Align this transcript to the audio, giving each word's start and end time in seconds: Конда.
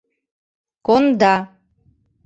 Конда. 0.85 1.33